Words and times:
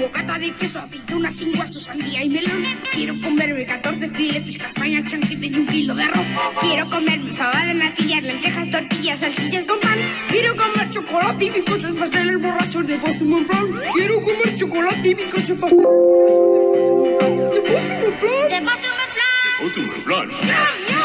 bocata 0.00 0.38
de 0.38 0.50
queso, 0.52 0.78
aceituna 0.78 1.30
sin 1.30 1.52
guaso, 1.52 1.78
sandía 1.78 2.24
y 2.24 2.30
melón. 2.30 2.64
Quiero 2.90 3.14
comerme 3.20 3.66
14 3.66 4.08
filetes, 4.08 4.56
castañas, 4.56 5.10
chanquete 5.10 5.46
y 5.46 5.54
un 5.54 5.66
kilo 5.66 5.94
de 5.94 6.04
arroz. 6.04 6.26
Quiero 6.60 6.88
comerme 6.88 7.32
fabada, 7.34 7.74
natillas, 7.74 8.22
lentejas, 8.22 8.70
tortillas, 8.70 9.20
salchichas 9.20 9.64
con 9.64 9.78
pan. 9.80 9.98
Quiero 10.30 10.56
comer 10.56 10.88
chocolate 10.90 11.44
y 11.44 11.50
bizcochos, 11.50 11.92
pasteles 11.96 12.40
borrachos 12.40 12.86
de 12.86 12.98
Flan. 12.98 13.80
Quiero 13.94 14.22
comer 14.22 14.56
chocolate 14.56 15.08
y 15.08 15.14
bizcochos, 15.14 15.58
pasteles 15.58 15.90
borrachos 15.92 17.04
de 17.04 17.18
Flan. 17.18 18.48
¡De 18.48 18.60
ñam, 20.30 20.68
ñam! 20.88 20.99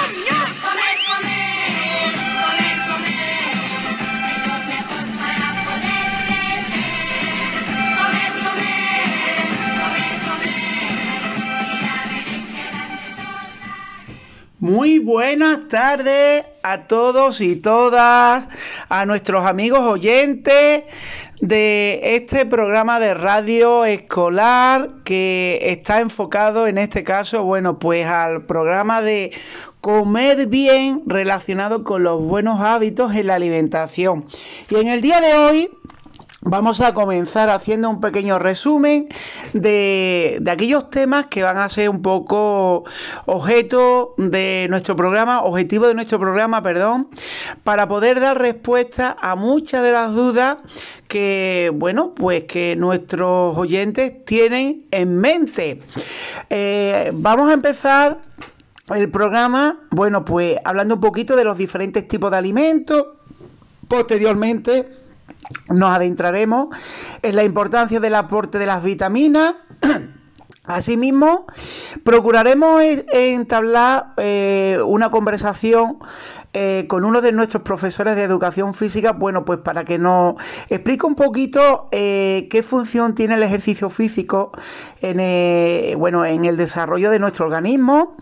Muy 14.75 14.99
buenas 14.99 15.70
tardes 15.70 16.43
a 16.61 16.88
todos 16.88 17.39
y 17.39 17.55
todas, 17.55 18.45
a 18.89 19.05
nuestros 19.05 19.45
amigos 19.45 19.79
oyentes 19.79 20.84
de 21.39 21.99
este 22.17 22.45
programa 22.45 22.99
de 22.99 23.13
radio 23.13 23.85
escolar 23.85 24.89
que 25.05 25.59
está 25.61 26.01
enfocado 26.01 26.67
en 26.67 26.77
este 26.77 27.05
caso, 27.05 27.45
bueno, 27.45 27.79
pues 27.79 28.05
al 28.05 28.48
programa 28.48 29.01
de 29.01 29.31
comer 29.79 30.48
bien 30.48 31.03
relacionado 31.05 31.85
con 31.85 32.03
los 32.03 32.21
buenos 32.21 32.60
hábitos 32.60 33.15
en 33.15 33.27
la 33.27 33.35
alimentación. 33.35 34.26
Y 34.70 34.76
en 34.76 34.89
el 34.89 34.99
día 34.99 35.21
de 35.21 35.35
hoy 35.35 35.70
Vamos 36.41 36.81
a 36.81 36.93
comenzar 36.93 37.49
haciendo 37.49 37.90
un 37.90 37.99
pequeño 37.99 38.37
resumen 38.37 39.07
de, 39.54 40.41
aquellos 40.48 40.90
temas 40.90 41.27
que 41.27 41.41
van 41.41 41.57
a 41.57 41.67
ser 41.70 41.90
un 41.90 42.01
poco 42.01 42.84
objeto 43.26 44.13
de 44.17 44.67
nuestro 44.70 44.95
programa, 44.95 45.41
objetivo 45.43 45.87
de 45.87 45.95
nuestro 45.95 46.20
programa, 46.20 46.62
perdón, 46.62 47.09
para 47.63 47.87
poder 47.87 48.20
dar 48.20 48.40
respuesta 48.40 49.15
a 49.20 49.35
muchas 49.35 49.84
de 49.84 49.91
las 49.91 50.13
dudas 50.13 50.57
que, 51.07 51.71
bueno, 51.73 52.13
pues 52.13 52.43
que 52.43 52.76
nuestros 52.76 53.57
oyentes 53.57 54.26
tienen 54.26 54.85
en 54.91 55.17
mente. 55.17 55.79
Eh, 56.49 57.12
vamos 57.13 57.49
a 57.49 57.54
empezar 57.54 58.20
el 58.93 59.10
programa, 59.10 59.79
bueno, 59.89 60.23
pues 60.26 60.57
hablando 60.63 60.95
un 60.95 61.01
poquito 61.01 61.35
de 61.35 61.43
los 61.43 61.57
diferentes 61.57 62.07
tipos 62.07 62.29
de 62.29 62.37
alimentos. 62.37 63.05
Posteriormente 63.87 65.04
nos 65.69 65.96
adentraremos 65.96 66.68
en 67.22 67.35
la 67.35 67.44
importancia 67.44 68.00
del 68.00 68.16
aporte 68.16 68.59
de 68.59 68.66
las 68.66 68.84
vitaminas. 68.84 69.56
Asimismo, 70.63 71.46
procuraremos 72.03 72.81
entablar 73.12 74.13
eh, 74.18 74.79
una 74.84 75.12
conversación 75.12 76.00
eh, 76.57 76.85
con 76.88 77.03
uno 77.03 77.19
de 77.19 77.34
nuestros 77.34 77.63
profesores 77.63 78.16
de 78.16 78.23
educación 78.23 78.73
física, 78.73 79.11
bueno, 79.11 79.44
pues 79.44 79.59
para 79.59 79.84
que 79.84 79.97
nos 79.97 80.35
explique 80.69 81.06
un 81.06 81.16
poquito 81.16 81.89
eh, 81.91 82.47
qué 82.50 82.63
función 82.63 83.13
tiene 83.13 83.35
el 83.35 83.44
ejercicio 83.44 83.89
físico 83.89 84.53
en, 85.01 85.19
eh, 85.19 85.95
bueno, 85.97 86.25
en 86.25 86.45
el 86.45 86.56
desarrollo 86.56 87.11
de 87.11 87.19
nuestro 87.19 87.47
organismo. 87.47 88.16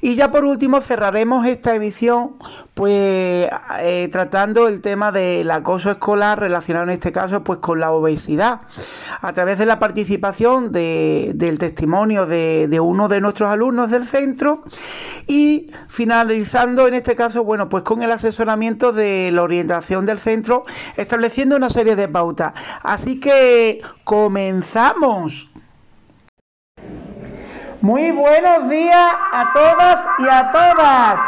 Y 0.00 0.14
ya 0.14 0.30
por 0.30 0.44
último 0.44 0.80
cerraremos 0.82 1.44
esta 1.46 1.74
emisión 1.74 2.36
pues 2.74 3.50
eh, 3.80 4.08
tratando 4.12 4.68
el 4.68 4.80
tema 4.80 5.10
del 5.10 5.50
acoso 5.50 5.90
escolar 5.90 6.38
relacionado 6.38 6.84
en 6.84 6.92
este 6.92 7.12
caso 7.12 7.42
pues 7.42 7.58
con 7.58 7.80
la 7.80 7.90
obesidad 7.90 8.60
a 9.20 9.32
través 9.32 9.58
de 9.58 9.66
la 9.66 9.78
participación 9.78 10.72
de, 10.72 11.32
del 11.34 11.58
testimonio 11.58 12.24
de 12.24 12.80
uno 12.80 13.08
de 13.08 13.20
nuestros 13.20 13.50
alumnos 13.50 13.90
del 13.90 14.06
centro 14.06 14.62
y 15.26 15.70
finalizando 15.88 16.86
en 16.86 16.94
este 16.94 17.16
caso 17.16 17.44
bueno 17.44 17.68
pues 17.68 17.79
con 17.82 18.02
el 18.02 18.10
asesoramiento 18.10 18.92
de 18.92 19.30
la 19.32 19.42
orientación 19.42 20.06
del 20.06 20.18
centro, 20.18 20.64
estableciendo 20.96 21.56
una 21.56 21.70
serie 21.70 21.96
de 21.96 22.08
pautas. 22.08 22.54
Así 22.82 23.20
que 23.20 23.82
comenzamos. 24.04 25.50
Muy 27.80 28.10
buenos 28.10 28.68
días 28.68 29.12
a 29.32 29.52
todas 29.54 30.06
y 30.18 30.28
a 30.28 30.50
todas. 30.52 31.20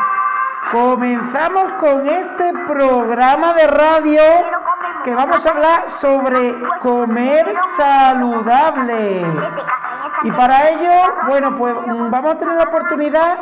Comenzamos 0.71 1.73
con 1.81 2.09
este 2.09 2.53
programa 2.67 3.55
de 3.55 3.67
radio 3.67 4.23
que 5.05 5.15
vamos 5.15 5.45
a 5.45 5.51
hablar 5.51 5.91
sobre 5.91 6.55
comer 6.81 7.53
saludable. 7.77 9.25
Y 10.25 10.31
para 10.33 10.71
ello, 10.71 11.15
bueno, 11.27 11.57
pues 11.57 11.75
vamos 12.11 12.35
a 12.35 12.39
tener 12.39 12.55
la 12.55 12.65
oportunidad 12.65 13.39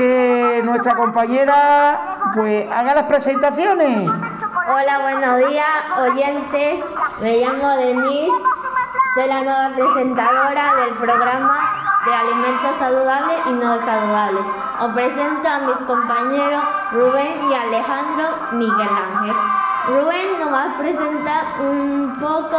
que 0.00 0.62
nuestra 0.64 0.94
compañera 0.94 2.32
pues 2.34 2.66
haga 2.72 2.94
las 2.94 3.04
presentaciones. 3.04 4.08
Hola, 4.08 4.98
buenos 5.02 5.50
días, 5.50 5.66
oyentes. 5.98 6.82
Me 7.20 7.36
llamo 7.36 7.68
Denise, 7.76 8.32
soy 9.14 9.28
la 9.28 9.42
nueva 9.42 9.68
presentadora 9.74 10.76
del 10.76 10.94
programa 10.94 11.54
de 12.06 12.14
alimentos 12.14 12.78
saludables 12.78 13.36
y 13.44 13.50
no 13.50 13.78
saludables. 13.84 14.42
Os 14.80 14.92
presento 14.94 15.46
a 15.46 15.58
mis 15.58 15.76
compañeros 15.86 16.64
Rubén 16.92 17.50
y 17.50 17.54
Alejandro 17.54 18.28
Miguel 18.52 18.88
Ángel. 18.88 19.36
Rubén 19.86 20.40
nos 20.40 20.50
va 20.50 20.64
a 20.64 20.78
presentar 20.78 21.44
un 21.60 22.16
poco 22.18 22.56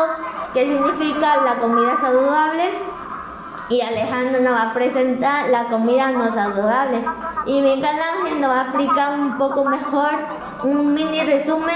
qué 0.54 0.68
significa 0.68 1.38
la 1.38 1.56
comida 1.56 1.98
saludable 2.02 2.72
y 3.72 3.82
Alejandro 3.82 4.42
nos 4.42 4.54
va 4.54 4.64
a 4.64 4.74
presentar 4.74 5.50
la 5.50 5.64
comida 5.66 6.12
no 6.12 6.32
saludable. 6.34 7.06
Y 7.46 7.62
Miguel 7.62 7.86
Ángel 7.86 8.42
nos 8.42 8.52
va 8.52 8.62
a 8.62 8.64
explicar 8.66 9.20
un 9.20 9.38
poco 9.38 9.66
mejor 9.66 10.12
un 10.64 10.94
mini 10.94 11.24
resumen 11.24 11.76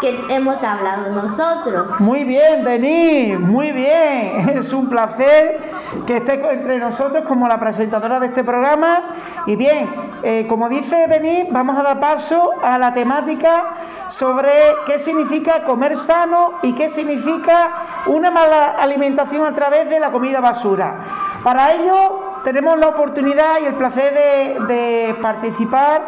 que 0.00 0.24
hemos 0.28 0.62
hablado 0.62 1.10
nosotros. 1.10 1.98
Muy 1.98 2.24
bien, 2.24 2.64
Denis, 2.64 3.38
muy 3.40 3.72
bien. 3.72 4.48
Es 4.58 4.72
un 4.72 4.88
placer 4.88 5.60
que 6.06 6.18
estés 6.18 6.40
entre 6.44 6.78
nosotros 6.78 7.24
como 7.26 7.48
la 7.48 7.58
presentadora 7.58 8.20
de 8.20 8.26
este 8.26 8.44
programa. 8.44 9.02
Y 9.46 9.56
bien, 9.56 9.90
eh, 10.22 10.46
como 10.48 10.68
dice 10.68 11.06
Denis, 11.08 11.46
vamos 11.50 11.76
a 11.76 11.82
dar 11.82 12.00
paso 12.00 12.52
a 12.62 12.78
la 12.78 12.94
temática 12.94 13.64
sobre 14.10 14.52
qué 14.86 14.98
significa 14.98 15.64
comer 15.64 15.96
sano 15.96 16.52
y 16.62 16.72
qué 16.74 16.88
significa 16.88 17.70
una 18.06 18.30
mala 18.30 18.76
alimentación 18.78 19.44
a 19.44 19.54
través 19.54 19.88
de 19.88 19.98
la 19.98 20.10
comida 20.10 20.40
basura. 20.40 21.04
Para 21.42 21.72
ello 21.72 22.27
tenemos 22.48 22.78
la 22.78 22.88
oportunidad 22.88 23.60
y 23.60 23.66
el 23.66 23.74
placer 23.74 24.14
de, 24.14 24.74
de 24.74 25.14
participar, 25.20 26.00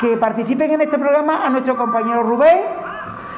que 0.00 0.16
participen 0.16 0.72
en 0.72 0.80
este 0.80 0.98
programa 0.98 1.46
a 1.46 1.50
nuestro 1.50 1.76
compañero 1.76 2.24
Rubén. 2.24 2.58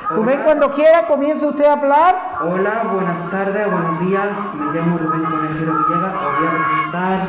Rubén, 0.09 0.41
cuando 0.45 0.73
quiera, 0.73 1.07
comience 1.07 1.45
usted 1.45 1.67
a 1.67 1.75
hablar. 1.75 2.17
Hola, 2.41 2.85
buenas 2.91 3.31
tardes, 3.31 3.71
buenos 3.71 4.01
días. 4.01 4.29
Me 4.55 4.73
llamo 4.73 4.97
Rubén 4.97 5.25
Conejero 5.25 5.75
Villegas. 5.75 6.15
Os 6.15 6.39
voy 6.39 6.47
a 6.47 6.65
presentar 6.65 7.29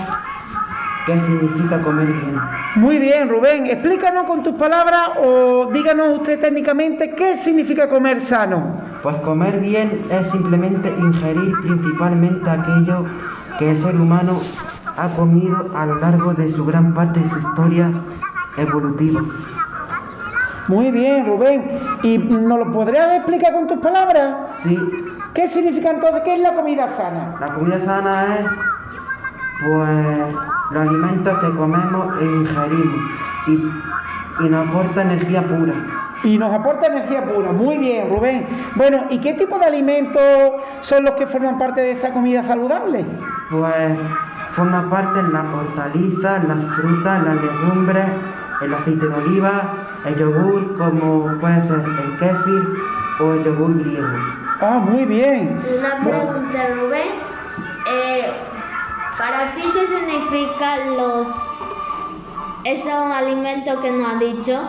qué 1.05 1.13
significa 1.19 1.81
comer 1.81 2.07
bien. 2.07 2.39
Muy 2.75 2.97
bien, 2.99 3.27
Rubén. 3.27 3.65
Explícanos 3.65 4.25
con 4.25 4.41
tus 4.41 4.55
palabras 4.55 5.09
o 5.21 5.65
díganos 5.73 6.19
usted 6.19 6.39
técnicamente 6.39 7.11
qué 7.11 7.35
significa 7.39 7.89
comer 7.89 8.21
sano. 8.21 8.77
Pues 9.03 9.17
comer 9.17 9.59
bien 9.59 10.05
es 10.09 10.29
simplemente 10.31 10.87
ingerir 10.87 11.51
principalmente 11.61 12.49
aquello 12.49 13.03
que 13.59 13.71
el 13.71 13.77
ser 13.79 13.97
humano 13.97 14.39
ha 14.99 15.09
comido 15.15 15.69
a 15.75 15.85
lo 15.85 15.95
largo 15.95 16.33
de 16.33 16.51
su 16.51 16.65
gran 16.65 16.93
parte 16.93 17.19
de 17.19 17.29
su 17.29 17.39
historia 17.39 17.91
evolutiva. 18.57 19.21
Muy 20.67 20.91
bien, 20.91 21.25
Rubén. 21.25 21.79
¿Y 22.03 22.17
nos 22.17 22.59
lo 22.59 22.71
podrías 22.71 23.15
explicar 23.15 23.53
con 23.53 23.67
tus 23.67 23.79
palabras? 23.79 24.51
Sí, 24.59 24.77
¿Qué 25.33 25.47
significa 25.47 25.91
entonces? 25.91 26.21
¿Qué 26.23 26.35
es 26.35 26.41
la 26.41 26.53
comida 26.53 26.87
sana? 26.87 27.35
la 27.39 27.53
comida 27.53 27.79
sana 27.85 28.35
es 28.35 28.45
pues 29.63 30.35
los 30.71 30.87
alimentos 30.87 31.37
que 31.39 31.51
comemos 31.57 32.21
e 32.21 32.25
ingerimos 32.25 33.11
y, 33.47 34.45
y 34.45 34.49
nos 34.49 34.67
aporta 34.67 35.01
energía 35.01 35.43
pura. 35.43 35.73
Y 36.23 36.37
nos 36.37 36.53
aporta 36.53 36.87
energía 36.87 37.23
pura. 37.23 37.51
Muy 37.51 37.77
bien, 37.77 38.09
Rubén. 38.11 38.45
Bueno, 38.75 39.05
¿y 39.09 39.19
qué 39.19 39.33
tipo 39.33 39.57
de 39.59 39.65
alimentos 39.65 40.21
son 40.81 41.03
los 41.05 41.13
que 41.13 41.27
forman 41.27 41.57
parte 41.57 41.81
de 41.81 41.91
esa 41.91 42.11
comida 42.11 42.43
saludable? 42.43 43.05
Pues 43.49 43.97
forma 44.51 44.89
parte 44.89 45.21
las 45.23 45.45
hortalizas, 45.45 46.43
las 46.43 46.75
frutas, 46.75 47.23
las 47.23 47.35
legumbres, 47.35 48.05
el 48.61 48.73
aceite 48.73 49.07
de 49.07 49.13
oliva, 49.13 49.73
el 50.05 50.15
yogur, 50.15 50.75
como 50.77 51.37
puede 51.39 51.61
ser 51.67 51.79
el 51.79 52.17
kéfir 52.17 52.67
o 53.19 53.33
el 53.33 53.43
yogur 53.43 53.79
griego. 53.79 54.07
Ah, 54.61 54.79
muy 54.79 55.05
bien. 55.05 55.61
Una 55.77 56.03
pregunta, 56.03 56.67
Rubén. 56.75 57.07
Eh, 57.91 58.31
¿Para 59.17 59.55
ti 59.55 59.61
qué 59.73 59.87
significan 59.87 60.97
los 60.97 61.27
esos 62.65 62.87
alimentos 62.87 63.79
que 63.79 63.91
nos 63.91 64.13
has 64.13 64.19
dicho? 64.19 64.61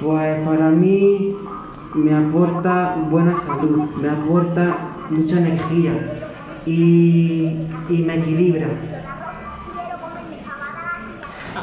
Pues 0.00 0.46
para 0.46 0.70
mí 0.70 1.36
me 1.94 2.14
aporta 2.14 2.96
buena 3.10 3.36
salud, 3.46 3.88
me 3.96 4.08
aporta 4.08 4.76
mucha 5.10 5.38
energía 5.38 6.19
y, 6.70 7.66
y 7.88 8.02
me 8.06 8.14
equilibra. 8.14 8.68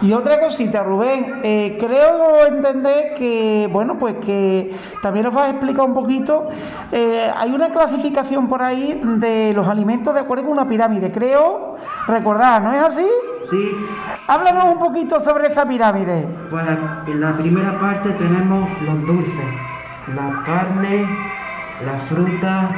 Y 0.02 0.14
otra 0.14 0.40
cosita, 0.40 0.84
Rubén, 0.84 1.40
eh, 1.44 1.78
creo 1.80 2.46
entender 2.46 3.16
que, 3.16 3.68
bueno, 3.72 3.98
pues 3.98 4.16
que 4.24 4.76
también 5.02 5.26
nos 5.26 5.34
vas 5.34 5.48
a 5.48 5.50
explicar 5.52 5.86
un 5.86 5.96
poquito, 5.96 6.50
eh, 6.92 7.32
hay 7.36 7.52
una 7.52 7.70
clasificación 7.70 8.48
por 8.48 8.62
ahí 8.62 9.02
de 9.04 9.54
los 9.56 9.68
alimentos 9.68 10.14
de 10.14 10.20
acuerdo 10.20 10.44
con 10.44 10.54
una 10.54 10.68
pirámide, 10.68 11.12
creo 11.12 11.78
recordar, 12.06 12.62
¿no 12.62 12.74
es 12.74 12.82
así? 12.82 13.08
Sí, 13.50 13.72
Háblanos 14.28 14.66
un 14.66 14.80
poquito 14.80 15.24
sobre 15.24 15.48
esa 15.48 15.66
pirámide. 15.66 16.28
pues 16.52 16.66
en 17.08 17.22
la 17.22 17.34
primera 17.38 17.80
parte 17.80 18.10
tenemos 18.12 18.70
los 18.82 19.08
dulces, 19.08 19.46
la 20.14 20.44
carne, 20.46 21.08
la 21.84 21.98
fruta, 22.10 22.70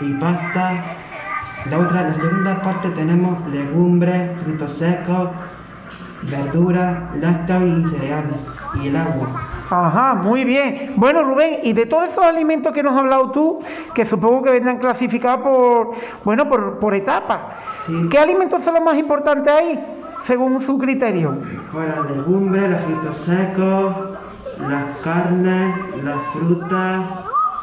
y 0.00 0.14
pasta. 0.14 1.03
La 1.70 1.78
otra, 1.78 2.02
la 2.02 2.14
segunda 2.14 2.60
parte 2.62 2.90
tenemos 2.90 3.46
legumbres, 3.48 4.30
frutos 4.44 4.72
secos, 4.74 5.30
verduras, 6.30 6.98
lácteos 7.20 7.62
y 7.62 7.84
cereales 7.96 8.36
y 8.82 8.88
el 8.88 8.96
agua. 8.96 9.28
Ajá, 9.70 10.14
muy 10.14 10.44
bien. 10.44 10.92
Bueno, 10.96 11.22
Rubén, 11.22 11.60
y 11.62 11.72
de 11.72 11.86
todos 11.86 12.10
esos 12.10 12.22
alimentos 12.22 12.72
que 12.74 12.82
nos 12.82 12.92
has 12.92 12.98
hablado 13.00 13.30
tú, 13.30 13.60
que 13.94 14.04
supongo 14.04 14.42
que 14.42 14.50
vendrán 14.50 14.78
clasificados 14.78 15.40
por, 15.40 15.92
bueno, 16.22 16.48
por, 16.48 16.78
por 16.78 16.94
etapas, 16.94 17.38
Sí. 17.86 18.08
¿qué 18.10 18.18
alimentos 18.18 18.62
son 18.62 18.74
los 18.74 18.82
más 18.84 18.96
importantes 18.96 19.52
ahí, 19.52 19.78
según 20.24 20.60
su 20.60 20.78
criterio? 20.78 21.36
Pues 21.72 21.88
las 21.88 22.10
legumbres, 22.10 22.70
los 22.70 22.80
frutos 22.82 23.16
secos, 23.18 23.94
las 24.68 24.96
carnes, 25.02 25.74
las 26.02 26.16
frutas, 26.32 27.00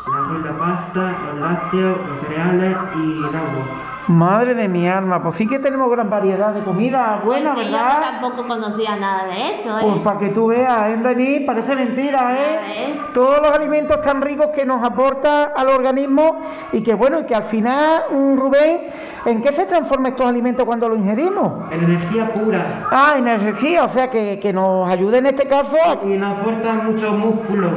y 0.07 0.45
la 0.45 0.57
pasta, 0.57 1.13
los 1.31 1.39
lácteos, 1.39 1.97
los 2.07 2.27
cereales 2.27 2.75
y 2.97 3.17
el 3.17 3.35
agua. 3.35 3.65
Madre 4.07 4.55
de 4.55 4.67
mi 4.67 4.87
alma, 4.87 5.21
pues 5.21 5.35
sí 5.35 5.47
que 5.47 5.59
tenemos 5.59 5.89
gran 5.91 6.09
variedad 6.09 6.53
de 6.53 6.63
comida 6.63 7.21
buena, 7.23 7.53
Pues 7.53 7.67
sí, 7.67 7.71
¿verdad? 7.73 7.95
Yo 8.01 8.19
tampoco 8.19 8.47
conocía 8.47 8.95
nada 8.95 9.25
de 9.25 9.59
eso, 9.61 9.77
¿eh? 9.79 9.81
Pues 9.83 9.97
para 9.99 10.17
que 10.19 10.29
tú 10.29 10.47
veas, 10.47 10.89
¿eh, 10.89 10.97
Denis? 10.97 11.41
Parece 11.45 11.75
mentira, 11.75 12.33
¿eh? 12.35 12.59
ves. 12.95 13.13
Todos 13.13 13.39
los 13.41 13.51
alimentos 13.51 14.01
tan 14.01 14.21
ricos 14.21 14.47
que 14.47 14.65
nos 14.65 14.83
aporta 14.83 15.51
al 15.55 15.69
organismo 15.69 16.41
y 16.71 16.81
que, 16.81 16.95
bueno, 16.95 17.19
y 17.19 17.23
que 17.25 17.35
al 17.35 17.43
final, 17.43 18.03
mm, 18.11 18.37
Rubén, 18.37 18.81
¿en 19.25 19.41
qué 19.41 19.51
se 19.53 19.65
transforman 19.65 20.11
estos 20.13 20.27
alimentos 20.27 20.65
cuando 20.65 20.89
los 20.89 20.97
ingerimos? 20.97 21.71
En 21.71 21.83
energía 21.83 22.25
pura 22.33 22.87
Ah, 22.91 23.13
en 23.17 23.27
energía, 23.27 23.83
o 23.85 23.89
sea, 23.89 24.09
que, 24.09 24.39
que 24.39 24.51
nos 24.51 24.89
ayude 24.89 25.19
en 25.19 25.27
este 25.27 25.47
caso 25.47 25.75
a- 25.77 26.05
y 26.05 26.17
nos 26.17 26.37
aporta 26.39 26.73
muchos 26.73 27.11
músculos. 27.17 27.71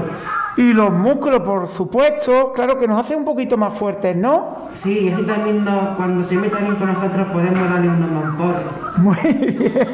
Y 0.56 0.72
los 0.72 0.90
músculos, 0.92 1.40
por 1.40 1.68
supuesto, 1.68 2.52
claro 2.52 2.78
que 2.78 2.86
nos 2.86 3.00
hace 3.00 3.16
un 3.16 3.24
poquito 3.24 3.56
más 3.56 3.76
fuertes, 3.76 4.14
¿no? 4.14 4.68
Sí, 4.84 5.00
y 5.06 5.08
así 5.12 5.22
también 5.24 5.64
nos- 5.64 5.96
cuando 5.96 6.24
se 6.28 6.36
meta 6.36 6.58
bien 6.58 6.76
con 6.76 6.92
nosotros 6.92 7.26
podemos 7.32 7.68
darle 7.70 7.88
unos 7.88 8.10
mamporros. 8.10 8.62
Muy 8.98 9.16
bien, 9.22 9.88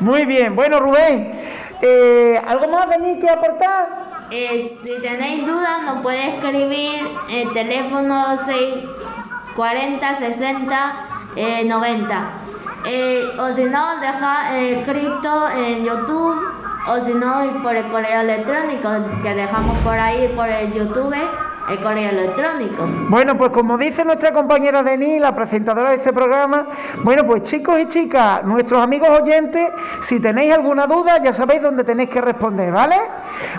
muy 0.00 0.24
bien. 0.24 0.56
Bueno, 0.56 0.80
Rubén, 0.80 1.32
eh, 1.80 2.40
¿algo 2.44 2.68
más 2.68 2.88
Denis 2.90 3.18
que 3.20 3.30
aportar? 3.30 4.10
Eh, 4.32 4.76
si 4.84 5.00
tenéis 5.00 5.46
dudas, 5.46 5.82
nos 5.86 5.98
podéis 6.02 6.34
escribir 6.34 7.02
el 7.30 7.52
teléfono 7.52 8.36
640 8.46 10.18
60 10.18 10.92
eh, 11.36 11.64
90. 11.66 12.22
Eh, 12.86 13.30
o 13.38 13.52
si 13.52 13.64
no, 13.64 14.00
deja 14.00 14.56
eh, 14.58 14.80
escrito 14.80 15.48
en 15.50 15.84
YouTube 15.84 16.40
o 16.86 17.00
si 17.00 17.14
no, 17.14 17.62
por 17.62 17.76
el 17.76 17.86
correo 17.88 18.20
electrónico 18.20 18.88
que 19.22 19.34
dejamos 19.34 19.78
por 19.78 19.98
ahí 19.98 20.28
por 20.34 20.48
el 20.48 20.72
YouTube, 20.72 21.14
el 21.68 21.80
correo 21.80 22.10
electrónico. 22.10 22.86
Bueno, 23.08 23.36
pues 23.36 23.50
como 23.50 23.76
dice 23.78 24.04
nuestra 24.04 24.32
compañera 24.32 24.82
Denis, 24.82 25.20
la 25.20 25.34
presentadora 25.34 25.90
de 25.90 25.96
este 25.96 26.12
programa, 26.12 26.66
bueno, 27.02 27.24
pues 27.26 27.42
chicos 27.42 27.78
y 27.80 27.86
chicas, 27.88 28.42
nuestros 28.44 28.82
amigos 28.82 29.08
oyentes, 29.10 29.70
si 30.02 30.20
tenéis 30.20 30.52
alguna 30.52 30.86
duda, 30.86 31.18
ya 31.22 31.32
sabéis 31.32 31.62
dónde 31.62 31.84
tenéis 31.84 32.10
que 32.10 32.20
responder, 32.20 32.72
¿vale? 32.72 32.96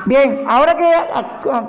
Bien, 0.06 0.44
ahora 0.48 0.76
que, 0.76 0.92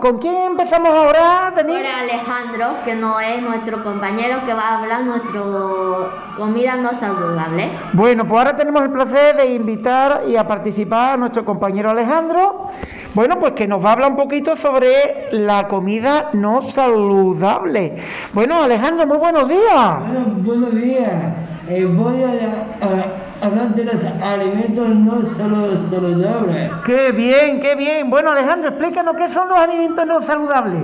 ¿con 0.00 0.18
quién 0.18 0.34
empezamos 0.34 0.90
ahora, 0.90 1.52
Denis? 1.54 1.76
Por 1.76 1.86
Alejandro, 1.86 2.66
que 2.84 2.94
no 2.94 3.20
es 3.20 3.42
nuestro 3.42 3.82
compañero 3.82 4.44
que 4.46 4.54
va 4.54 4.62
a 4.62 4.78
hablar 4.78 5.02
nuestro 5.02 6.10
comida 6.36 6.76
no 6.76 6.92
saludable. 6.94 7.70
Bueno, 7.92 8.26
pues 8.26 8.38
ahora 8.38 8.56
tenemos 8.56 8.82
el 8.82 8.90
placer 8.90 9.36
de 9.36 9.46
invitar 9.46 10.22
y 10.26 10.36
a 10.36 10.46
participar 10.46 11.14
a 11.14 11.16
nuestro 11.16 11.44
compañero 11.44 11.90
Alejandro. 11.90 12.70
Bueno, 13.14 13.38
pues 13.38 13.52
que 13.52 13.66
nos 13.68 13.84
va 13.84 13.90
a 13.90 13.92
hablar 13.92 14.10
un 14.12 14.16
poquito 14.16 14.56
sobre 14.56 15.28
la 15.32 15.68
comida 15.68 16.30
no 16.32 16.62
saludable. 16.62 17.96
Bueno, 18.32 18.62
Alejandro, 18.62 19.06
muy 19.06 19.18
buenos 19.18 19.48
días. 19.48 19.98
Bueno, 20.00 20.24
buenos 20.38 20.74
días. 20.74 21.34
Eh, 21.68 21.84
voy 21.84 22.22
a, 22.22 22.86
a- 22.86 23.46
hablar 23.46 23.74
de 23.74 23.84
los 23.84 23.96
alimentos 24.22 24.88
no 24.88 25.20
saludables. 25.22 26.70
Qué 26.86 27.12
bien, 27.12 27.60
qué 27.60 27.74
bien. 27.74 28.08
Bueno, 28.08 28.30
Alejandro, 28.30 28.70
explícanos 28.70 29.14
qué 29.16 29.28
son 29.30 29.48
los 29.48 29.58
alimentos 29.58 30.06
no 30.06 30.22
saludables. 30.22 30.82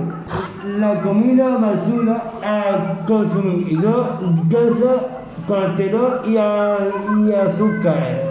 La 0.77 1.01
comida 1.01 1.57
basura 1.57 2.23
ha 2.45 3.05
consumido 3.07 4.19
grasa, 4.49 5.07
colesterol 5.47 6.21
y, 6.27 6.37
a- 6.37 6.77
y 7.27 7.33
azúcar. 7.33 8.28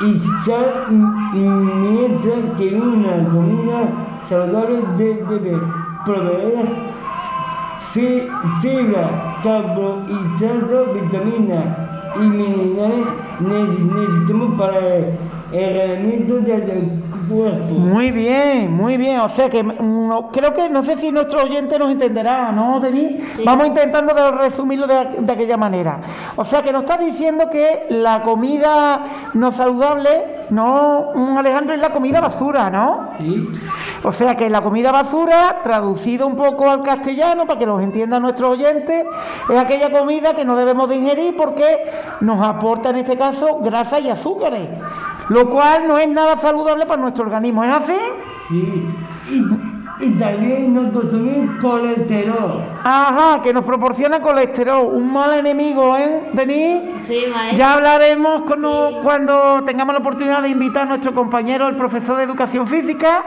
M- 0.00 1.72
mientras 1.80 2.44
que 2.58 2.74
una 2.74 3.28
comida 3.30 3.88
saludable 4.28 4.82
de- 4.98 5.24
debe 5.28 5.60
proveer 6.04 6.66
fi- 7.92 8.28
fibra, 8.60 9.38
carbohidratos, 9.42 10.94
vitaminas 10.94 11.64
y 12.16 12.20
minerales 12.20 13.06
neces- 13.40 13.92
necesitamos 13.94 14.58
para 14.58 14.78
el 15.52 15.74
rendimiento 15.74 16.40
del 16.40 16.66
Muy 17.28 18.10
bien, 18.10 18.72
muy 18.72 18.96
bien. 18.96 19.20
O 19.20 19.28
sea 19.28 19.48
que 19.48 19.62
no, 19.62 20.28
creo 20.32 20.54
que 20.54 20.68
no 20.68 20.82
sé 20.82 20.96
si 20.96 21.10
nuestro 21.10 21.42
oyente 21.42 21.78
nos 21.78 21.90
entenderá, 21.90 22.52
¿no, 22.52 22.80
Denis? 22.80 23.20
Sí. 23.36 23.42
Vamos 23.44 23.66
intentando 23.66 24.14
de 24.14 24.30
resumirlo 24.32 24.86
de, 24.86 25.16
de 25.20 25.32
aquella 25.32 25.56
manera. 25.56 26.00
O 26.36 26.44
sea 26.44 26.62
que 26.62 26.72
nos 26.72 26.82
estás 26.82 27.00
diciendo 27.00 27.48
que 27.50 27.86
la 27.90 28.22
comida 28.22 29.30
no 29.34 29.52
saludable, 29.52 30.36
no, 30.50 31.36
Alejandro, 31.38 31.74
es 31.74 31.80
la 31.80 31.92
comida 31.92 32.20
basura, 32.20 32.70
¿no? 32.70 33.08
¿Sí? 33.18 33.48
O 34.04 34.12
sea 34.12 34.36
que 34.36 34.48
la 34.48 34.60
comida 34.60 34.92
basura, 34.92 35.60
traducido 35.62 36.26
un 36.26 36.36
poco 36.36 36.70
al 36.70 36.82
castellano 36.82 37.46
para 37.46 37.58
que 37.58 37.66
los 37.66 37.82
entiendan 37.82 38.22
nuestros 38.22 38.50
oyentes, 38.50 39.04
es 39.48 39.58
aquella 39.58 39.90
comida 39.90 40.34
que 40.34 40.44
no 40.44 40.56
debemos 40.56 40.88
de 40.88 40.96
ingerir 40.96 41.36
porque 41.36 41.84
nos 42.20 42.40
aporta 42.46 42.90
en 42.90 42.96
este 42.96 43.16
caso 43.16 43.58
grasa 43.60 43.98
y 44.00 44.08
azúcares, 44.08 44.68
lo 45.28 45.48
cual 45.50 45.86
no 45.88 45.98
es 45.98 46.08
nada 46.08 46.36
saludable 46.38 46.86
para 46.86 47.00
nuestro 47.02 47.24
organismo. 47.24 47.64
¿Es 47.64 47.72
así? 47.72 47.92
Sí, 48.48 48.88
y, 49.28 50.04
y 50.04 50.10
también 50.18 50.72
no 50.74 50.92
consumir 50.92 51.58
colesterol. 51.60 52.62
Ajá, 52.84 53.42
que 53.42 53.52
nos 53.52 53.64
proporciona 53.64 54.20
colesterol, 54.20 54.86
un 54.92 55.12
mal 55.12 55.34
enemigo, 55.34 55.96
¿eh, 55.96 56.30
Denis? 56.32 56.82
Sí, 57.06 57.24
maestro. 57.32 57.58
Ya 57.58 57.74
hablaremos 57.74 58.42
con- 58.42 58.60
Sí. 58.62 58.96
cuando 59.02 59.62
tengamos 59.64 59.94
la 59.94 60.00
oportunidad 60.00 60.42
de 60.42 60.48
invitar 60.50 60.82
a 60.82 60.86
nuestro 60.86 61.12
compañero, 61.14 61.66
el 61.68 61.76
profesor 61.76 62.18
de 62.18 62.24
educación 62.24 62.66
física, 62.68 63.24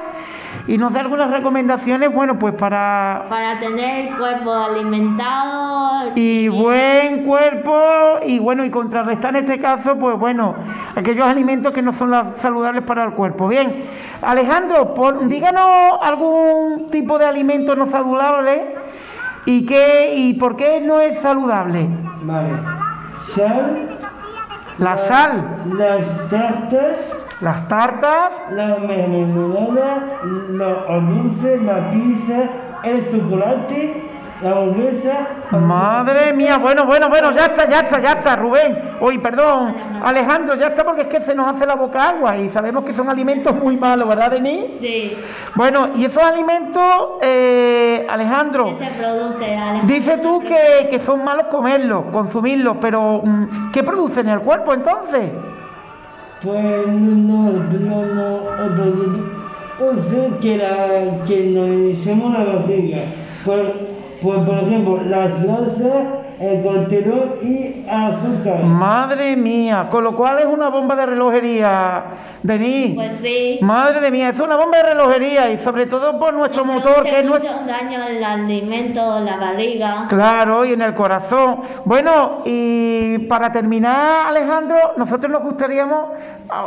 y 0.67 0.77
nos 0.77 0.93
dé 0.93 0.99
algunas 0.99 1.31
recomendaciones, 1.31 2.13
bueno, 2.13 2.37
pues 2.39 2.53
para 2.55 3.25
Para 3.29 3.59
tener 3.59 4.15
cuerpo 4.17 4.51
alimentado. 4.53 6.11
y 6.15 6.47
buen 6.47 7.23
cuerpo 7.25 7.73
y 8.25 8.39
bueno 8.39 8.63
y 8.65 8.69
contrarrestar 8.71 9.35
en 9.35 9.43
este 9.45 9.59
caso 9.59 9.95
pues 9.97 10.17
bueno 10.17 10.55
aquellos 10.95 11.25
alimentos 11.27 11.71
que 11.73 11.81
no 11.81 11.93
son 11.93 12.11
la- 12.11 12.31
saludables 12.41 12.83
para 12.83 13.03
el 13.03 13.11
cuerpo 13.13 13.47
bien 13.47 13.83
Alejandro 14.21 14.93
por- 14.93 15.27
díganos 15.27 15.97
algún 16.01 16.87
tipo 16.91 17.17
de 17.19 17.25
alimento 17.25 17.75
no 17.75 17.87
saludable 17.87 18.75
y 19.45 19.65
qué 19.65 20.13
y 20.15 20.33
por 20.35 20.55
qué 20.55 20.81
no 20.81 20.99
es 20.99 21.19
saludable 21.19 21.87
Vale. 22.23 22.49
Sal. 23.27 23.87
la 24.77 24.97
sal 24.97 25.61
Las 25.65 26.29
tartas, 26.29 26.97
las 27.41 27.67
tartas 27.67 28.41
la 28.51 28.77
mermelada, 28.77 30.19
los 30.23 31.07
dulces, 31.07 31.61
la 31.61 31.89
pizza, 31.91 32.49
el 32.83 33.09
chocolate, 33.09 34.03
la 34.41 34.51
hamburguesa. 34.51 35.27
Madre 35.51 36.33
mía, 36.33 36.57
bueno, 36.57 36.85
bueno, 36.85 37.09
bueno, 37.09 37.31
ya 37.31 37.45
está, 37.47 37.69
ya 37.69 37.81
está, 37.81 37.99
ya 37.99 38.11
está, 38.13 38.35
Rubén. 38.35 38.77
Uy, 39.01 39.17
perdón, 39.19 39.75
Alejandro, 40.03 40.55
ya 40.55 40.67
está 40.67 40.83
porque 40.83 41.01
es 41.03 41.07
que 41.07 41.21
se 41.21 41.33
nos 41.35 41.47
hace 41.47 41.65
la 41.65 41.75
boca 41.75 42.09
agua 42.09 42.37
y 42.37 42.49
sabemos 42.49 42.83
que 42.83 42.93
son 42.93 43.09
alimentos 43.09 43.53
muy 43.55 43.75
malos, 43.77 44.07
¿verdad, 44.07 44.31
Denis? 44.31 44.65
Sí, 44.79 45.17
Bueno, 45.55 45.89
y 45.95 46.05
esos 46.05 46.23
alimentos, 46.23 46.83
eh, 47.21 48.05
Alejandro, 48.09 48.75
se 48.77 48.91
produce 49.01 49.45
Alejandro. 49.55 49.87
dice 49.95 50.17
tú 50.17 50.41
que, 50.41 50.87
que 50.89 50.99
son 50.99 51.23
malos 51.23 51.45
comerlos, 51.47 52.05
consumirlos, 52.11 52.77
pero 52.81 53.21
mm, 53.23 53.71
¿qué 53.71 53.83
producen 53.83 54.27
en 54.27 54.33
el 54.35 54.41
cuerpo 54.41 54.73
entonces? 54.73 55.31
Pues 56.41 56.87
no, 56.87 57.51
no, 57.51 58.05
no, 58.05 58.39
sea 60.01 60.39
que, 60.41 60.57
la, 60.57 61.25
que 61.27 61.45
nos 61.45 61.91
hicimos 61.91 62.31
la 62.33 62.45
barriga. 62.45 62.99
Por, 63.45 63.73
Pues 64.21 64.39
por 64.39 64.57
ejemplo, 64.59 65.01
las 65.03 65.43
grasas, 65.43 66.07
el 66.39 66.63
colesterol 66.63 67.37
y 67.41 67.85
azúcar. 67.89 68.63
Madre 68.63 69.35
mía, 69.35 69.87
con 69.91 70.03
lo 70.03 70.15
cual 70.15 70.39
es 70.39 70.45
una 70.45 70.69
bomba 70.69 70.95
de 70.95 71.05
relojería, 71.05 72.03
Denis. 72.43 72.95
Pues 72.95 73.17
sí. 73.17 73.59
Madre 73.61 73.99
de 73.99 74.09
mía, 74.09 74.29
es 74.29 74.39
una 74.39 74.55
bomba 74.55 74.77
de 74.77 74.83
relojería 74.83 75.51
y 75.51 75.57
sobre 75.57 75.85
todo 75.85 76.17
por 76.17 76.33
nuestro 76.33 76.63
motor, 76.63 77.03
que 77.03 77.19
es 77.19 77.25
nuestro... 77.25 77.51
mucho 77.51 77.65
daño 77.67 78.01
al 78.01 78.23
alimento, 78.23 79.19
la 79.19 79.37
barriga. 79.37 80.05
Claro, 80.07 80.63
y 80.63 80.73
en 80.73 80.81
el 80.81 80.93
corazón. 80.93 81.61
Bueno, 81.83 82.41
y 82.45 83.17
para 83.27 83.51
terminar, 83.51 84.27
Alejandro, 84.27 84.77
nosotros 84.95 85.31
nos 85.31 85.43
gustaríamos, 85.43 86.11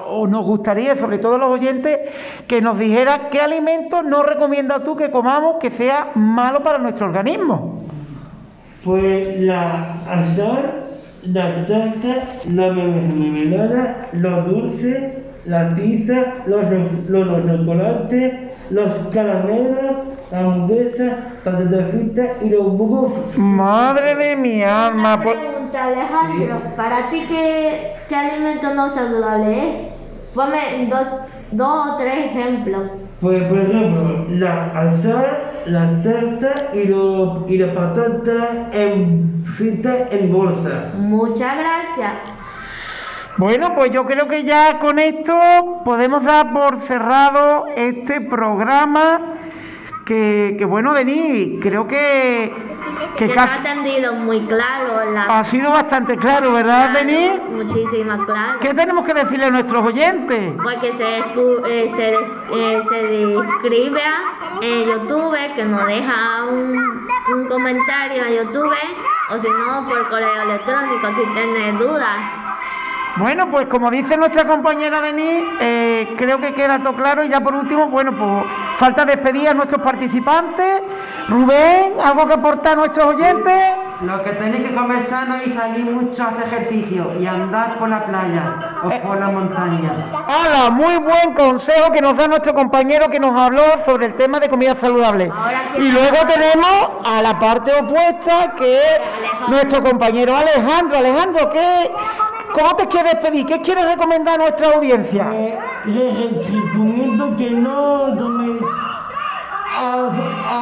o 0.06 0.26
nos 0.26 0.44
gustaría, 0.44 0.96
sobre 0.96 1.18
todo 1.18 1.38
los 1.38 1.48
oyentes, 1.48 2.10
que 2.46 2.60
nos 2.60 2.78
dijera 2.78 3.30
qué 3.30 3.40
alimentos 3.40 4.04
no 4.04 4.22
recomiendas 4.22 4.84
tú 4.84 4.96
que 4.96 5.10
comamos 5.10 5.56
que 5.58 5.70
sea 5.70 6.08
malo 6.14 6.62
para 6.62 6.78
nuestro 6.78 7.06
organismo. 7.06 7.81
Pues 8.84 9.40
la 9.40 10.02
azar, 10.08 10.82
las 11.22 11.66
tartas, 11.66 12.44
la 12.46 12.72
mermelada, 12.72 14.08
los 14.12 14.46
dulces, 14.46 15.18
la 15.44 15.74
pizza, 15.76 16.34
los, 16.46 16.64
los, 17.08 17.26
los 17.26 17.46
chocolates, 17.46 18.34
los 18.70 18.92
caramelos, 19.12 20.08
la 20.30 20.38
hamburguesa, 20.40 21.18
patatas 21.44 21.90
fritas 21.90 22.42
y 22.42 22.50
los 22.50 22.76
buffets. 22.76 23.38
Madre 23.38 24.14
de 24.16 24.36
mi 24.36 24.62
alma. 24.62 25.14
Una 25.14 25.22
pregunta, 25.22 25.84
Alejandro. 25.84 26.62
¿Para 26.76 27.10
ti 27.10 27.24
qué, 27.28 27.92
qué 28.08 28.16
alimento 28.16 28.74
no 28.74 28.88
saludable 28.90 29.68
es? 29.68 29.76
Ponme 30.34 30.88
dos, 30.90 31.08
dos 31.52 31.86
o 31.86 31.96
tres 31.98 32.14
ejemplos. 32.26 32.90
Pues 33.20 33.44
por 33.44 33.58
ejemplo, 33.60 34.26
la 34.30 34.64
azar, 34.72 35.51
la 35.66 36.02
tarta 36.02 36.70
y, 36.74 36.86
los 36.86 37.48
y 37.48 37.58
las 37.58 37.74
patatas 37.74 38.72
en 38.72 39.44
fritas 39.44 40.12
en 40.12 40.32
bolsa. 40.32 40.92
Muchas 40.98 41.56
gracias. 41.58 42.12
Bueno, 43.38 43.74
pues 43.74 43.90
yo 43.90 44.04
creo 44.04 44.28
que 44.28 44.44
ya 44.44 44.78
con 44.78 44.98
esto 44.98 45.34
podemos 45.84 46.24
dar 46.24 46.52
por 46.52 46.78
cerrado 46.78 47.64
este 47.76 48.20
programa. 48.20 49.36
Que, 50.04 50.56
que 50.58 50.64
bueno, 50.64 50.92
Denis, 50.94 51.58
creo 51.62 51.86
que, 51.86 52.52
que 53.16 53.28
Que 53.28 53.38
ha 53.38 53.44
atendido 53.44 54.14
muy 54.14 54.40
claro. 54.46 55.10
La, 55.12 55.38
ha 55.40 55.44
sido 55.44 55.70
bastante 55.70 56.16
claro, 56.16 56.52
¿verdad, 56.52 56.90
Denis? 56.90 57.40
Muchísimo 57.50 58.24
claro. 58.24 58.58
¿Qué 58.60 58.74
tenemos 58.74 59.04
que 59.04 59.14
decirle 59.14 59.46
a 59.46 59.50
nuestros 59.50 59.86
oyentes? 59.86 60.54
Pues 60.62 60.76
que 60.76 60.92
se, 60.92 61.18
eh, 61.18 61.92
se, 61.96 62.12
eh, 62.12 62.82
se 62.88 63.02
describe 63.06 64.02
en 64.62 64.86
YouTube, 64.86 65.36
que 65.54 65.64
nos 65.64 65.86
deja 65.86 66.44
un, 66.50 67.08
un 67.34 67.48
comentario 67.48 68.24
en 68.24 68.34
YouTube, 68.34 68.74
o 69.30 69.38
si 69.38 69.48
no, 69.48 69.88
por 69.88 70.08
correo 70.08 70.42
electrónico, 70.42 71.08
si 71.08 71.34
tiene 71.34 71.72
dudas. 71.72 72.41
Bueno, 73.16 73.50
pues 73.50 73.66
como 73.66 73.90
dice 73.90 74.16
nuestra 74.16 74.46
compañera 74.46 75.02
Denis, 75.02 75.44
eh, 75.60 76.14
creo 76.16 76.38
que 76.38 76.54
queda 76.54 76.78
todo 76.78 76.94
claro 76.94 77.22
y 77.22 77.28
ya 77.28 77.40
por 77.40 77.54
último, 77.54 77.88
bueno, 77.88 78.12
pues 78.12 78.46
falta 78.78 79.04
despedir 79.04 79.48
a 79.48 79.54
nuestros 79.54 79.82
participantes. 79.82 80.82
Rubén, 81.28 81.94
¿algo 82.02 82.26
que 82.26 82.34
aportar 82.34 82.72
a 82.72 82.76
nuestros 82.76 83.06
oyentes? 83.06 83.62
Lo 84.00 84.20
que 84.24 84.30
tenéis 84.30 84.68
que 84.68 84.74
comer 84.74 85.06
sano 85.08 85.36
y 85.44 85.50
salir 85.50 85.84
mucho 85.84 86.24
a 86.24 86.28
hacer 86.28 86.46
ejercicio 86.48 87.12
y 87.20 87.26
andar 87.26 87.78
por 87.78 87.88
la 87.88 88.04
playa 88.04 88.80
o 88.82 88.90
por 89.06 89.20
la 89.20 89.28
montaña. 89.28 89.92
¡Hala! 90.26 90.70
Muy 90.70 90.96
buen 90.96 91.34
consejo 91.34 91.92
que 91.92 92.00
nos 92.00 92.16
da 92.16 92.26
nuestro 92.26 92.52
compañero 92.52 93.08
que 93.10 93.20
nos 93.20 93.38
habló 93.40 93.62
sobre 93.84 94.06
el 94.06 94.14
tema 94.14 94.40
de 94.40 94.48
comida 94.48 94.74
saludable. 94.74 95.30
Y 95.76 95.92
luego 95.92 96.16
tenemos 96.26 96.90
a 97.04 97.22
la 97.22 97.38
parte 97.38 97.72
opuesta 97.74 98.54
que 98.56 98.78
es 98.78 99.00
Alejandro. 99.18 99.48
nuestro 99.50 99.82
compañero 99.84 100.36
Alejandro. 100.36 100.98
Alejandro, 100.98 101.50
¿qué, 101.50 101.90
¿cómo 102.52 102.76
te 102.76 102.86
quieres 102.86 103.12
despedir? 103.14 103.46
¿Qué 103.46 103.60
quieres 103.60 103.84
recomendar 103.84 104.34
a 104.34 104.38
nuestra 104.38 104.68
audiencia? 104.74 105.30
Eh, 105.32 105.58
les 105.86 106.52
recomiendo 106.52 107.36
que 107.36 107.50
no 107.50 108.14
tomen 108.16 108.58
az, 109.80 110.14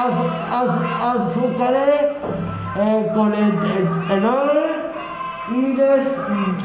az, 0.02 0.14
az, 0.50 0.70
azúcares, 1.14 2.00
eh, 2.76 3.10
colesterol 3.14 4.69
y 5.50 5.74
las, 5.74 6.00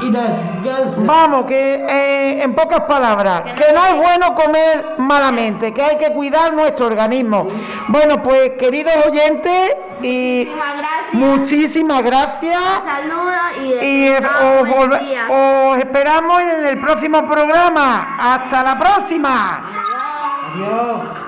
y 0.02 0.12
las 0.12 0.64
grasas. 0.64 1.06
Vamos, 1.06 1.46
que 1.46 1.76
eh, 1.76 2.44
en 2.44 2.54
pocas 2.54 2.82
palabras, 2.82 3.54
que 3.54 3.74
no 3.74 3.86
es 3.86 3.98
bueno 3.98 4.36
comer 4.36 4.96
malamente, 4.98 5.74
que 5.74 5.82
hay 5.82 5.98
que 5.98 6.12
cuidar 6.14 6.54
nuestro 6.54 6.88
organismo. 6.88 7.48
Bueno, 7.88 8.22
pues 8.22 8.52
queridos 8.60 8.94
oyentes, 9.08 9.76
y 10.02 10.48
Muchísimas 11.14 12.04
gracias. 12.04 12.62
Saludos 12.84 13.36
y, 13.62 13.86
Y 13.86 14.08
eh, 14.08 14.20
os, 15.30 15.78
esperamos 15.78 16.42
en 16.42 16.66
el 16.66 16.80
próximo 16.82 17.28
programa. 17.30 18.18
Hasta 18.20 18.64
la 18.64 18.78
próxima. 18.78 19.62
Adiós. 20.54 21.25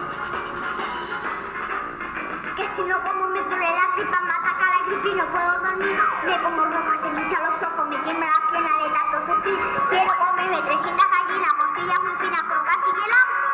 Si 5.07 5.13
no 5.15 5.25
puedo 5.31 5.51
dormir, 5.61 5.97
me 6.25 6.37
pongo 6.39 6.65
rojo, 6.65 6.91
se 7.01 7.09
me 7.11 7.29
los 7.29 7.63
ojos, 7.63 7.87
me 7.87 7.97
tiembla 7.99 8.27
la 8.27 8.51
pierna 8.51 8.71
de 8.83 8.89
tanto 8.91 9.33
sufrir. 9.33 9.57
Quiero 9.87 10.11
comerme 10.17 10.61
300 10.63 10.83
gallinas, 10.83 11.53
morcillas 11.55 12.03
muy 12.03 12.15
finas 12.17 12.43
con 12.43 12.65
casi 12.65 12.91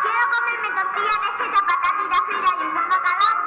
Quiero 0.02 0.24
comerme 0.34 0.82
tortillas 0.82 1.20
de 1.22 1.44
seta, 1.44 1.62
patatitas 1.62 2.22
fritas 2.26 2.54
y 2.58 2.64
un 2.66 2.74
buen 2.74 2.90
bacalao. 2.90 3.44